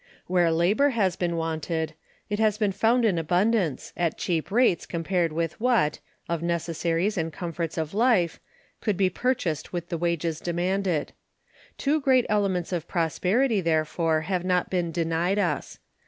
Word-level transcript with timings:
Where 0.25 0.51
labor 0.51 0.89
has 0.97 1.15
been 1.15 1.37
wanted, 1.37 1.93
it 2.27 2.39
has 2.39 2.57
been 2.57 2.71
found 2.71 3.05
in 3.05 3.19
abundance, 3.19 3.93
at 3.95 4.17
cheap 4.17 4.49
rates 4.49 4.87
compared 4.87 5.31
with 5.31 5.59
what 5.61 5.99
of 6.27 6.41
necessaries 6.41 7.19
and 7.19 7.31
comforts 7.31 7.77
of 7.77 7.93
life 7.93 8.39
could 8.81 8.97
be 8.97 9.11
purchased 9.11 9.71
with 9.71 9.89
the 9.89 9.99
wages 9.99 10.39
demanded. 10.39 11.13
Two 11.77 12.01
great 12.01 12.25
elements 12.29 12.73
of 12.73 12.87
prosperity, 12.87 13.61
therefore, 13.61 14.21
have 14.21 14.43
not 14.43 14.71
been 14.71 14.91
denied 14.91 15.37
us. 15.37 15.77